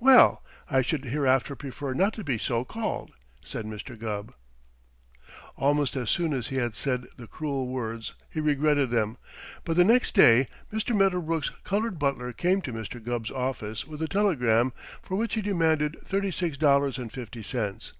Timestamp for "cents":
17.44-17.92